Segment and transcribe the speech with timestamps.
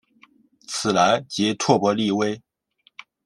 [0.67, 2.41] 此男即拓跋力微。